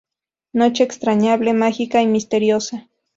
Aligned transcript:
Noche 0.53 0.85
entrañable, 0.85 1.53
mágica 1.53 2.01
y 2.01 2.07
misteriosa. 2.07 2.87